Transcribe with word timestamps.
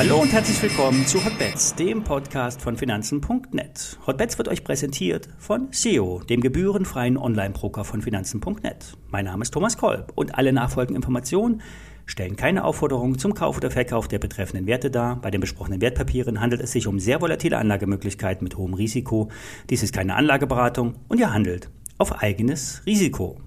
Hallo 0.00 0.22
und 0.22 0.32
herzlich 0.32 0.62
willkommen 0.62 1.06
zu 1.06 1.22
Hotbets, 1.22 1.74
dem 1.74 2.02
Podcast 2.02 2.62
von 2.62 2.76
Finanzen.net. 2.76 3.98
Hotbets 4.06 4.38
wird 4.38 4.48
euch 4.48 4.64
präsentiert 4.64 5.28
von 5.38 5.68
SEO, 5.72 6.22
dem 6.28 6.40
gebührenfreien 6.40 7.18
Online-Broker 7.18 7.84
von 7.84 8.00
Finanzen.net. 8.00 8.96
Mein 9.10 9.26
Name 9.26 9.42
ist 9.42 9.52
Thomas 9.52 9.76
Kolb 9.76 10.12
und 10.14 10.36
alle 10.36 10.54
nachfolgenden 10.54 10.96
Informationen 10.96 11.60
stellen 12.06 12.36
keine 12.36 12.64
Aufforderung 12.64 13.18
zum 13.18 13.34
Kauf 13.34 13.58
oder 13.58 13.70
Verkauf 13.70 14.08
der 14.08 14.18
betreffenden 14.18 14.66
Werte 14.66 14.90
dar. 14.90 15.16
Bei 15.16 15.30
den 15.30 15.42
besprochenen 15.42 15.80
Wertpapieren 15.80 16.40
handelt 16.40 16.62
es 16.62 16.72
sich 16.72 16.86
um 16.86 16.98
sehr 16.98 17.20
volatile 17.20 17.58
Anlagemöglichkeiten 17.58 18.42
mit 18.42 18.56
hohem 18.56 18.72
Risiko. 18.72 19.28
Dies 19.68 19.82
ist 19.82 19.94
keine 19.94 20.16
Anlageberatung 20.16 20.94
und 21.08 21.20
ihr 21.20 21.32
handelt 21.32 21.70
auf 21.98 22.22
eigenes 22.22 22.82
Risiko. 22.86 23.38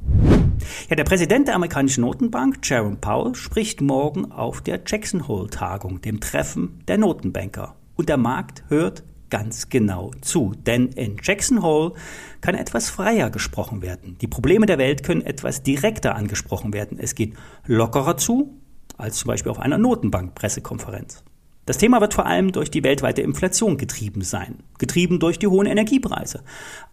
Ja, 0.89 0.95
der 0.95 1.03
Präsident 1.03 1.47
der 1.47 1.55
amerikanischen 1.55 2.01
Notenbank, 2.01 2.59
Jerome 2.63 2.97
Powell, 2.97 3.35
spricht 3.35 3.81
morgen 3.81 4.31
auf 4.31 4.61
der 4.61 4.81
Jackson 4.85 5.27
Hole 5.27 5.49
Tagung, 5.49 6.01
dem 6.01 6.19
Treffen 6.19 6.83
der 6.87 6.97
Notenbanker. 6.97 7.75
Und 7.95 8.09
der 8.09 8.17
Markt 8.17 8.63
hört 8.69 9.03
ganz 9.29 9.69
genau 9.69 10.11
zu, 10.21 10.53
denn 10.67 10.89
in 10.89 11.17
Jackson 11.21 11.63
Hole 11.63 11.93
kann 12.41 12.53
etwas 12.53 12.89
freier 12.89 13.31
gesprochen 13.31 13.81
werden. 13.81 14.15
Die 14.21 14.27
Probleme 14.27 14.67
der 14.67 14.77
Welt 14.77 15.03
können 15.03 15.21
etwas 15.21 15.63
direkter 15.63 16.15
angesprochen 16.15 16.71
werden. 16.73 16.99
Es 16.99 17.15
geht 17.15 17.33
lockerer 17.65 18.17
zu 18.17 18.59
als 18.97 19.17
zum 19.17 19.29
Beispiel 19.29 19.51
auf 19.51 19.59
einer 19.59 19.77
Notenbank-Pressekonferenz. 19.77 21.23
Das 21.65 21.77
Thema 21.77 22.01
wird 22.01 22.13
vor 22.13 22.25
allem 22.25 22.51
durch 22.51 22.69
die 22.69 22.83
weltweite 22.83 23.21
Inflation 23.21 23.77
getrieben 23.77 24.21
sein, 24.21 24.55
getrieben 24.79 25.19
durch 25.19 25.39
die 25.39 25.47
hohen 25.47 25.65
Energiepreise, 25.65 26.43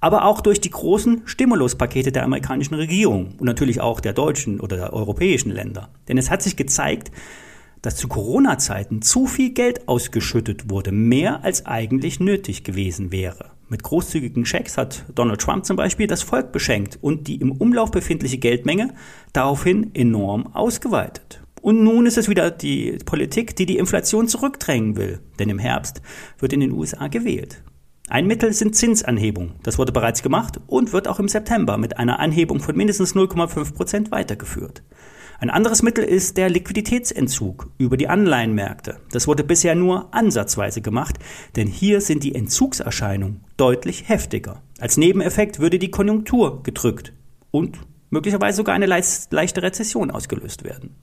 aber 0.00 0.24
auch 0.24 0.40
durch 0.40 0.60
die 0.60 0.70
großen 0.70 1.22
Stimuluspakete 1.24 2.12
der 2.12 2.22
amerikanischen 2.22 2.74
Regierung 2.74 3.34
und 3.38 3.46
natürlich 3.46 3.80
auch 3.80 3.98
der 3.98 4.12
deutschen 4.12 4.60
oder 4.60 4.76
der 4.76 4.92
europäischen 4.92 5.50
Länder. 5.50 5.88
Denn 6.06 6.18
es 6.18 6.30
hat 6.30 6.42
sich 6.42 6.54
gezeigt, 6.54 7.10
dass 7.82 7.96
zu 7.96 8.06
Corona-Zeiten 8.06 9.02
zu 9.02 9.26
viel 9.26 9.50
Geld 9.50 9.88
ausgeschüttet 9.88 10.70
wurde, 10.70 10.92
mehr 10.92 11.42
als 11.42 11.66
eigentlich 11.66 12.20
nötig 12.20 12.62
gewesen 12.62 13.10
wäre. 13.10 13.50
Mit 13.68 13.82
großzügigen 13.82 14.46
Schecks 14.46 14.76
hat 14.76 15.04
Donald 15.14 15.40
Trump 15.40 15.64
zum 15.64 15.76
Beispiel 15.76 16.06
das 16.06 16.22
Volk 16.22 16.52
beschenkt 16.52 16.98
und 17.00 17.26
die 17.26 17.36
im 17.36 17.52
Umlauf 17.52 17.90
befindliche 17.90 18.38
Geldmenge 18.38 18.94
daraufhin 19.32 19.94
enorm 19.94 20.54
ausgeweitet. 20.54 21.40
Und 21.60 21.82
nun 21.84 22.06
ist 22.06 22.18
es 22.18 22.28
wieder 22.28 22.50
die 22.50 22.98
Politik, 23.04 23.54
die 23.56 23.66
die 23.66 23.78
Inflation 23.78 24.28
zurückdrängen 24.28 24.96
will. 24.96 25.20
Denn 25.38 25.50
im 25.50 25.58
Herbst 25.58 26.00
wird 26.38 26.52
in 26.52 26.60
den 26.60 26.72
USA 26.72 27.08
gewählt. 27.08 27.62
Ein 28.08 28.26
Mittel 28.26 28.52
sind 28.52 28.74
Zinsanhebungen. 28.74 29.52
Das 29.62 29.78
wurde 29.78 29.92
bereits 29.92 30.22
gemacht 30.22 30.58
und 30.66 30.92
wird 30.92 31.06
auch 31.06 31.20
im 31.20 31.28
September 31.28 31.78
mit 31.78 31.96
einer 31.98 32.18
Anhebung 32.18 32.60
von 32.60 32.76
mindestens 32.76 33.14
0,5 33.14 33.74
Prozent 33.74 34.10
weitergeführt. 34.10 34.82
Ein 35.38 35.48
anderes 35.48 35.82
Mittel 35.82 36.04
ist 36.04 36.36
der 36.36 36.50
Liquiditätsentzug 36.50 37.70
über 37.78 37.96
die 37.96 38.08
Anleihenmärkte. 38.08 38.98
Das 39.12 39.26
wurde 39.26 39.44
bisher 39.44 39.74
nur 39.74 40.12
ansatzweise 40.12 40.82
gemacht, 40.82 41.18
denn 41.56 41.66
hier 41.66 42.00
sind 42.00 42.24
die 42.24 42.34
Entzugserscheinungen 42.34 43.44
deutlich 43.56 44.08
heftiger. 44.08 44.60
Als 44.80 44.96
Nebeneffekt 44.96 45.58
würde 45.58 45.78
die 45.78 45.90
Konjunktur 45.90 46.62
gedrückt 46.62 47.12
und 47.50 47.78
möglicherweise 48.10 48.56
sogar 48.56 48.74
eine 48.74 48.86
leichte 48.86 49.62
Rezession 49.62 50.10
ausgelöst 50.10 50.64
werden. 50.64 50.96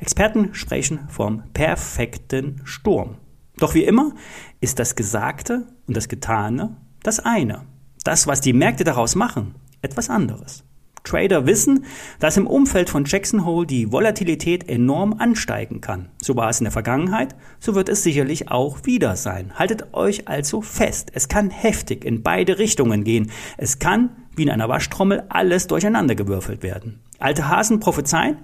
Experten 0.00 0.54
sprechen 0.54 1.08
vom 1.08 1.42
perfekten 1.52 2.60
Sturm. 2.64 3.16
Doch 3.58 3.74
wie 3.74 3.84
immer 3.84 4.12
ist 4.60 4.78
das 4.78 4.96
Gesagte 4.96 5.66
und 5.86 5.96
das 5.96 6.08
Getane 6.08 6.76
das 7.02 7.20
eine. 7.20 7.66
Das, 8.02 8.26
was 8.26 8.40
die 8.40 8.52
Märkte 8.52 8.82
daraus 8.82 9.14
machen, 9.14 9.54
etwas 9.82 10.10
anderes. 10.10 10.64
Trader 11.04 11.46
wissen, 11.46 11.84
dass 12.18 12.38
im 12.38 12.46
Umfeld 12.46 12.88
von 12.88 13.04
Jackson 13.04 13.44
Hole 13.44 13.66
die 13.66 13.92
Volatilität 13.92 14.68
enorm 14.68 15.12
ansteigen 15.18 15.82
kann. 15.82 16.08
So 16.20 16.34
war 16.34 16.48
es 16.48 16.60
in 16.60 16.64
der 16.64 16.72
Vergangenheit, 16.72 17.36
so 17.60 17.74
wird 17.74 17.90
es 17.90 18.02
sicherlich 18.02 18.50
auch 18.50 18.78
wieder 18.84 19.14
sein. 19.16 19.52
Haltet 19.58 19.92
euch 19.92 20.26
also 20.28 20.62
fest. 20.62 21.10
Es 21.12 21.28
kann 21.28 21.50
heftig 21.50 22.06
in 22.06 22.22
beide 22.22 22.58
Richtungen 22.58 23.04
gehen. 23.04 23.30
Es 23.58 23.78
kann, 23.78 24.16
wie 24.34 24.44
in 24.44 24.50
einer 24.50 24.70
Waschtrommel, 24.70 25.24
alles 25.28 25.66
durcheinandergewürfelt 25.66 26.62
werden. 26.62 27.00
Alte 27.18 27.48
Hasen 27.48 27.80
prophezeien, 27.80 28.38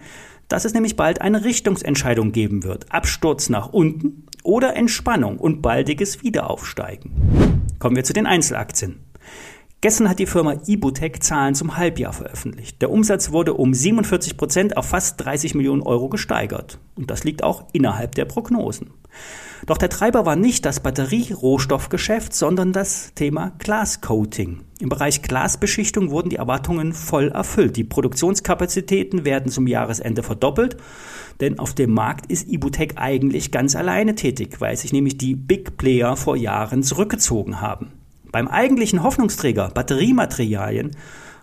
dass 0.51 0.67
es 0.67 0.75
nämlich 0.75 0.97
bald 0.97 1.23
eine 1.23 1.45
Richtungsentscheidung 1.45 2.33
geben 2.33 2.65
wird. 2.65 2.93
Absturz 2.93 3.49
nach 3.49 3.73
unten 3.73 4.27
oder 4.43 4.77
Entspannung 4.77 5.39
und 5.39 5.63
baldiges 5.63 6.23
Wiederaufsteigen. 6.23 7.63
Kommen 7.79 7.97
wir 7.97 8.05
zu 8.05 8.13
den 8.13 8.27
Einzelaktien. 8.27 9.01
Gestern 9.83 10.11
hat 10.11 10.19
die 10.19 10.27
Firma 10.27 10.57
Ibutec 10.67 11.23
Zahlen 11.23 11.55
zum 11.55 11.79
Halbjahr 11.79 12.13
veröffentlicht. 12.13 12.83
Der 12.83 12.91
Umsatz 12.91 13.33
wurde 13.33 13.55
um 13.55 13.73
47 13.73 14.37
Prozent 14.37 14.77
auf 14.77 14.87
fast 14.87 15.25
30 15.25 15.55
Millionen 15.55 15.81
Euro 15.81 16.11
gesteigert. 16.11 16.79
Und 16.97 17.11
das 17.11 17.25
liegt 17.25 17.43
auch 17.43 17.65
innerhalb 17.73 18.15
der 18.15 18.27
Prognosen. 18.27 18.91
Doch 19.65 19.79
der 19.79 19.89
Treiber 19.89 20.27
war 20.27 20.37
nicht 20.37 20.67
das 20.67 20.81
Batterierohstoffgeschäft, 20.81 22.35
sondern 22.35 22.75
das 22.75 23.15
Thema 23.15 23.53
Glascoating. 23.59 24.61
Im 24.81 24.91
Bereich 24.91 25.23
Glasbeschichtung 25.23 26.11
wurden 26.11 26.29
die 26.29 26.37
Erwartungen 26.37 26.93
voll 26.93 27.29
erfüllt. 27.29 27.77
Die 27.77 27.85
Produktionskapazitäten 27.85 29.25
werden 29.25 29.51
zum 29.51 29.67
Jahresende 29.67 30.23
verdoppelt, 30.23 30.77
denn 31.41 31.59
auf 31.59 31.75
dem 31.75 31.93
Markt 31.93 32.31
ist 32.31 32.51
Ibutec 32.51 32.95
eigentlich 32.97 33.51
ganz 33.51 33.75
alleine 33.77 34.15
tätig, 34.15 34.61
weil 34.61 34.77
sich 34.77 34.93
nämlich 34.93 35.17
die 35.17 35.37
Big 35.37 35.79
Player 35.79 36.17
vor 36.17 36.37
Jahren 36.37 36.83
zurückgezogen 36.83 37.63
haben. 37.63 37.93
Beim 38.33 38.49
eigentlichen 38.49 39.03
Hoffnungsträger 39.03 39.71
Batteriematerialien 39.71 40.93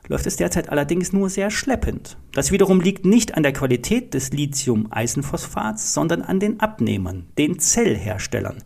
läuft 0.08 0.26
es 0.26 0.38
derzeit 0.38 0.70
allerdings 0.70 1.12
nur 1.12 1.30
sehr 1.30 1.52
schleppend. 1.52 2.18
Das 2.32 2.52
wiederum 2.52 2.80
liegt 2.80 3.06
nicht 3.06 3.36
an 3.36 3.44
der 3.44 3.52
Qualität 3.52 4.14
des 4.14 4.32
Lithium-Eisenphosphats, 4.32 5.94
sondern 5.94 6.22
an 6.22 6.40
den 6.40 6.60
Abnehmern, 6.60 7.26
den 7.38 7.60
Zellherstellern. 7.60 8.64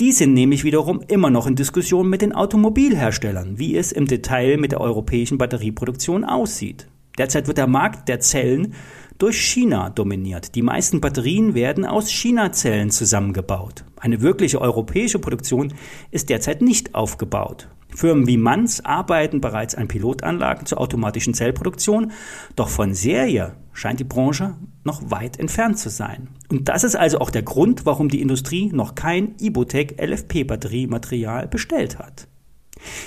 Die 0.00 0.12
sind 0.12 0.32
nämlich 0.32 0.64
wiederum 0.64 1.02
immer 1.06 1.30
noch 1.30 1.46
in 1.46 1.56
Diskussion 1.56 2.08
mit 2.08 2.22
den 2.22 2.32
Automobilherstellern, 2.34 3.58
wie 3.58 3.76
es 3.76 3.92
im 3.92 4.06
Detail 4.06 4.56
mit 4.56 4.72
der 4.72 4.80
europäischen 4.80 5.38
Batterieproduktion 5.38 6.24
aussieht. 6.24 6.88
Derzeit 7.18 7.48
wird 7.48 7.58
der 7.58 7.66
Markt 7.66 8.08
der 8.08 8.20
Zellen 8.20 8.74
durch 9.18 9.40
China 9.40 9.90
dominiert. 9.90 10.54
Die 10.54 10.62
meisten 10.62 11.00
Batterien 11.00 11.54
werden 11.54 11.84
aus 11.84 12.08
China-Zellen 12.10 12.90
zusammengebaut. 12.90 13.84
Eine 14.00 14.20
wirkliche 14.20 14.60
europäische 14.60 15.18
Produktion 15.18 15.74
ist 16.10 16.30
derzeit 16.30 16.62
nicht 16.62 16.94
aufgebaut. 16.94 17.68
Firmen 17.94 18.26
wie 18.26 18.36
Manz 18.36 18.80
arbeiten 18.84 19.40
bereits 19.40 19.74
an 19.74 19.88
Pilotanlagen 19.88 20.66
zur 20.66 20.80
automatischen 20.80 21.34
Zellproduktion, 21.34 22.12
doch 22.54 22.68
von 22.68 22.94
Serie 22.94 23.56
scheint 23.72 24.00
die 24.00 24.04
Branche 24.04 24.56
noch 24.84 25.10
weit 25.10 25.38
entfernt 25.38 25.78
zu 25.78 25.88
sein. 25.88 26.28
Und 26.50 26.68
das 26.68 26.84
ist 26.84 26.96
also 26.96 27.18
auch 27.18 27.30
der 27.30 27.42
Grund, 27.42 27.86
warum 27.86 28.08
die 28.08 28.20
Industrie 28.20 28.70
noch 28.72 28.94
kein 28.94 29.34
Ibotec 29.40 30.00
LFP-Batteriematerial 30.00 31.48
bestellt 31.48 31.98
hat. 31.98 32.28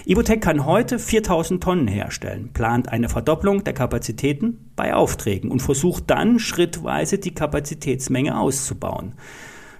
Ibotec 0.05 0.41
kann 0.41 0.65
heute 0.65 0.99
4000 0.99 1.63
Tonnen 1.63 1.87
herstellen, 1.87 2.51
plant 2.53 2.89
eine 2.89 3.07
Verdopplung 3.07 3.63
der 3.63 3.73
Kapazitäten 3.73 4.71
bei 4.75 4.93
Aufträgen 4.93 5.49
und 5.49 5.61
versucht 5.61 6.09
dann 6.09 6.39
schrittweise 6.39 7.17
die 7.17 7.33
Kapazitätsmenge 7.33 8.37
auszubauen. 8.37 9.13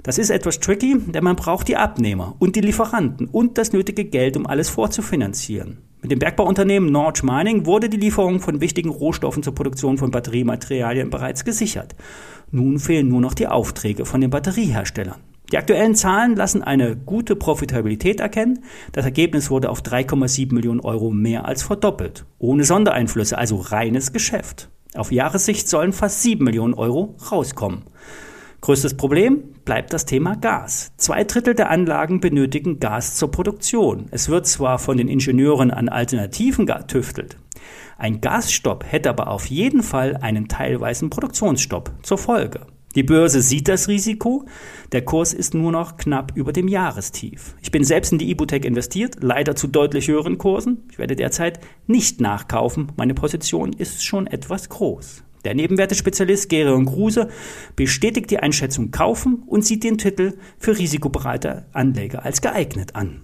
Das 0.03 0.17
ist 0.17 0.31
etwas 0.31 0.59
tricky, 0.59 0.97
denn 0.99 1.23
man 1.23 1.35
braucht 1.35 1.67
die 1.67 1.77
Abnehmer 1.77 2.35
und 2.39 2.55
die 2.55 2.61
Lieferanten 2.61 3.27
und 3.27 3.57
das 3.57 3.71
nötige 3.71 4.05
Geld, 4.05 4.35
um 4.35 4.47
alles 4.47 4.69
vorzufinanzieren. 4.69 5.77
Mit 6.01 6.11
dem 6.11 6.17
Bergbauunternehmen 6.17 6.91
Norge 6.91 7.21
Mining 7.23 7.67
wurde 7.67 7.87
die 7.87 7.97
Lieferung 7.97 8.39
von 8.39 8.59
wichtigen 8.59 8.89
Rohstoffen 8.89 9.43
zur 9.43 9.53
Produktion 9.53 9.99
von 9.99 10.09
Batteriematerialien 10.09 11.11
bereits 11.11 11.45
gesichert. 11.45 11.95
Nun 12.49 12.79
fehlen 12.79 13.07
nur 13.07 13.21
noch 13.21 13.35
die 13.35 13.47
Aufträge 13.47 14.05
von 14.05 14.19
den 14.19 14.31
Batterieherstellern. 14.31 15.19
Die 15.51 15.57
aktuellen 15.57 15.95
Zahlen 15.95 16.35
lassen 16.35 16.63
eine 16.63 16.95
gute 16.95 17.35
Profitabilität 17.35 18.19
erkennen. 18.19 18.63
Das 18.93 19.05
Ergebnis 19.05 19.51
wurde 19.51 19.69
auf 19.69 19.81
3,7 19.81 20.53
Millionen 20.53 20.79
Euro 20.79 21.11
mehr 21.11 21.45
als 21.45 21.61
verdoppelt. 21.61 22.25
Ohne 22.39 22.63
Sondereinflüsse, 22.63 23.37
also 23.37 23.57
reines 23.57 24.13
Geschäft. 24.13 24.69
Auf 24.95 25.11
Jahressicht 25.11 25.69
sollen 25.69 25.93
fast 25.93 26.23
7 26.23 26.43
Millionen 26.43 26.73
Euro 26.73 27.15
rauskommen. 27.31 27.83
Größtes 28.61 28.95
Problem 28.95 29.55
bleibt 29.65 29.91
das 29.91 30.05
Thema 30.05 30.35
Gas. 30.35 30.91
Zwei 30.97 31.23
Drittel 31.23 31.55
der 31.55 31.71
Anlagen 31.71 32.19
benötigen 32.19 32.79
Gas 32.79 33.15
zur 33.15 33.31
Produktion. 33.31 34.05
Es 34.11 34.29
wird 34.29 34.45
zwar 34.45 34.77
von 34.77 34.97
den 34.97 35.07
Ingenieuren 35.07 35.71
an 35.71 35.89
Alternativen 35.89 36.67
getüftelt. 36.67 37.37
Ein 37.97 38.21
Gasstopp 38.21 38.85
hätte 38.87 39.09
aber 39.09 39.29
auf 39.29 39.47
jeden 39.47 39.81
Fall 39.81 40.15
einen 40.15 40.47
teilweisen 40.47 41.09
Produktionsstopp 41.09 41.91
zur 42.03 42.19
Folge. 42.19 42.67
Die 42.93 43.01
Börse 43.01 43.41
sieht 43.41 43.67
das 43.67 43.87
Risiko. 43.87 44.45
Der 44.91 45.03
Kurs 45.03 45.33
ist 45.33 45.55
nur 45.55 45.71
noch 45.71 45.97
knapp 45.97 46.33
über 46.35 46.53
dem 46.53 46.67
Jahrestief. 46.67 47.55
Ich 47.63 47.71
bin 47.71 47.83
selbst 47.83 48.11
in 48.11 48.19
die 48.19 48.29
Ibutec 48.29 48.63
investiert, 48.63 49.17
leider 49.21 49.55
zu 49.55 49.67
deutlich 49.67 50.07
höheren 50.07 50.37
Kursen. 50.37 50.83
Ich 50.91 50.99
werde 50.99 51.15
derzeit 51.15 51.61
nicht 51.87 52.21
nachkaufen. 52.21 52.91
Meine 52.95 53.15
Position 53.15 53.73
ist 53.73 54.05
schon 54.05 54.27
etwas 54.27 54.69
groß. 54.69 55.23
Der 55.43 55.55
Nebenwertespezialist 55.55 56.49
Gerion 56.49 56.85
Kruse 56.85 57.29
bestätigt 57.75 58.29
die 58.31 58.39
Einschätzung 58.39 58.91
kaufen 58.91 59.43
und 59.47 59.65
sieht 59.65 59.83
den 59.83 59.97
Titel 59.97 60.33
für 60.57 60.77
risikobereite 60.77 61.65
Anleger 61.73 62.23
als 62.23 62.41
geeignet 62.41 62.95
an. 62.95 63.21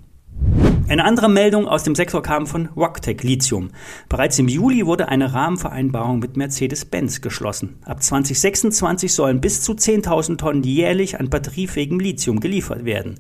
Eine 0.90 1.04
andere 1.04 1.28
Meldung 1.28 1.68
aus 1.68 1.84
dem 1.84 1.96
Sektor 1.96 2.24
kam 2.24 2.48
von 2.48 2.68
Rocktech 2.68 3.22
Lithium. 3.22 3.72
Bereits 4.08 4.40
im 4.40 4.48
Juli 4.48 4.86
wurde 4.86 5.10
eine 5.10 5.34
Rahmenvereinbarung 5.34 6.20
mit 6.20 6.38
Mercedes-Benz 6.38 7.20
geschlossen. 7.20 7.80
Ab 7.84 8.02
2026 8.02 9.14
sollen 9.14 9.42
bis 9.42 9.62
zu 9.62 9.74
10.000 9.74 10.38
Tonnen 10.38 10.64
jährlich 10.64 11.20
an 11.20 11.30
batteriefähigem 11.30 12.00
Lithium 12.00 12.40
geliefert 12.40 12.86
werden. 12.86 13.16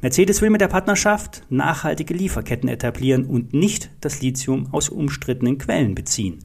Mercedes 0.00 0.40
will 0.40 0.48
mit 0.50 0.62
der 0.62 0.68
Partnerschaft 0.68 1.44
nachhaltige 1.50 2.14
Lieferketten 2.14 2.68
etablieren 2.68 3.26
und 3.26 3.52
nicht 3.52 3.90
das 4.00 4.22
Lithium 4.22 4.68
aus 4.72 4.88
umstrittenen 4.88 5.58
Quellen 5.58 5.94
beziehen. 5.94 6.38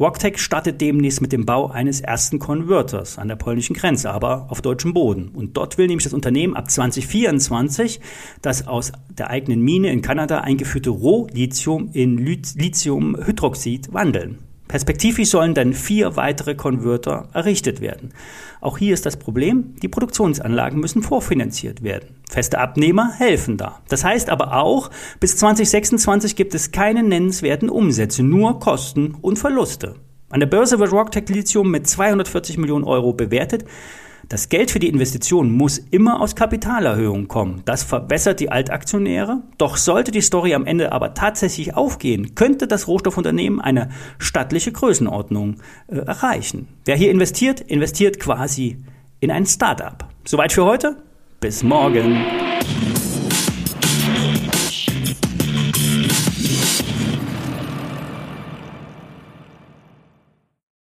Rocktech 0.00 0.38
startet 0.38 0.80
demnächst 0.80 1.20
mit 1.20 1.32
dem 1.32 1.44
Bau 1.44 1.68
eines 1.68 2.00
ersten 2.00 2.38
Converters 2.38 3.18
an 3.18 3.28
der 3.28 3.36
polnischen 3.36 3.74
Grenze, 3.74 4.10
aber 4.10 4.46
auf 4.48 4.62
deutschem 4.62 4.94
Boden. 4.94 5.28
Und 5.28 5.56
dort 5.56 5.76
will 5.76 5.86
nämlich 5.86 6.04
das 6.04 6.14
Unternehmen 6.14 6.56
ab 6.56 6.70
2024 6.70 8.00
das 8.40 8.66
aus 8.66 8.92
der 9.10 9.28
eigenen 9.30 9.60
Mine 9.60 9.92
in 9.92 10.00
Kanada 10.00 10.40
eingeführte 10.40 10.90
Rohlithium 10.90 11.90
in 11.92 12.16
Lithiumhydroxid 12.16 13.92
wandeln. 13.92 14.38
Perspektivisch 14.72 15.28
sollen 15.28 15.52
dann 15.52 15.74
vier 15.74 16.16
weitere 16.16 16.54
Konverter 16.54 17.28
errichtet 17.34 17.82
werden. 17.82 18.14
Auch 18.62 18.78
hier 18.78 18.94
ist 18.94 19.04
das 19.04 19.18
Problem, 19.18 19.74
die 19.82 19.88
Produktionsanlagen 19.88 20.80
müssen 20.80 21.02
vorfinanziert 21.02 21.82
werden. 21.82 22.16
Feste 22.26 22.58
Abnehmer 22.58 23.12
helfen 23.18 23.58
da. 23.58 23.82
Das 23.90 24.02
heißt 24.02 24.30
aber 24.30 24.54
auch, 24.56 24.88
bis 25.20 25.36
2026 25.36 26.36
gibt 26.36 26.54
es 26.54 26.72
keine 26.72 27.02
nennenswerten 27.02 27.68
Umsätze, 27.68 28.22
nur 28.22 28.60
Kosten 28.60 29.14
und 29.20 29.38
Verluste. 29.38 29.96
An 30.30 30.40
der 30.40 30.46
Börse 30.46 30.78
wird 30.78 30.90
Rocktech 30.90 31.28
Lithium 31.28 31.70
mit 31.70 31.86
240 31.86 32.56
Millionen 32.56 32.84
Euro 32.84 33.12
bewertet. 33.12 33.66
Das 34.28 34.48
Geld 34.48 34.70
für 34.70 34.78
die 34.78 34.88
Investition 34.88 35.52
muss 35.52 35.78
immer 35.78 36.20
aus 36.20 36.34
Kapitalerhöhung 36.34 37.28
kommen. 37.28 37.62
Das 37.64 37.82
verbessert 37.82 38.40
die 38.40 38.50
Altaktionäre. 38.50 39.42
Doch 39.58 39.76
sollte 39.76 40.10
die 40.10 40.20
Story 40.20 40.54
am 40.54 40.66
Ende 40.66 40.92
aber 40.92 41.14
tatsächlich 41.14 41.74
aufgehen, 41.74 42.34
könnte 42.34 42.66
das 42.66 42.88
Rohstoffunternehmen 42.88 43.60
eine 43.60 43.90
stattliche 44.18 44.72
Größenordnung 44.72 45.56
äh, 45.88 45.96
erreichen. 45.96 46.68
Wer 46.84 46.96
hier 46.96 47.10
investiert, 47.10 47.60
investiert 47.60 48.20
quasi 48.20 48.78
in 49.20 49.30
ein 49.30 49.46
Startup. 49.46 50.04
Soweit 50.24 50.52
für 50.52 50.64
heute. 50.64 50.96
Bis 51.40 51.62
morgen. 51.62 52.24